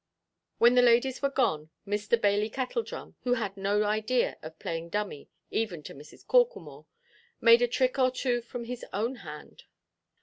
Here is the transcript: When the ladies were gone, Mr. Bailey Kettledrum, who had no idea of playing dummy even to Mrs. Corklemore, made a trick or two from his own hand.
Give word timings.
When 0.57 0.73
the 0.73 0.81
ladies 0.81 1.21
were 1.21 1.29
gone, 1.29 1.69
Mr. 1.85 2.19
Bailey 2.19 2.49
Kettledrum, 2.49 3.13
who 3.21 3.35
had 3.35 3.55
no 3.55 3.83
idea 3.83 4.35
of 4.41 4.57
playing 4.57 4.89
dummy 4.89 5.29
even 5.51 5.83
to 5.83 5.93
Mrs. 5.93 6.25
Corklemore, 6.25 6.87
made 7.39 7.61
a 7.61 7.67
trick 7.67 7.99
or 7.99 8.09
two 8.09 8.41
from 8.41 8.63
his 8.63 8.83
own 8.93 9.17
hand. 9.17 9.65